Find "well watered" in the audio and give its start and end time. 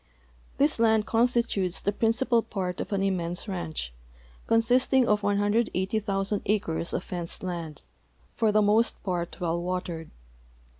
9.39-10.09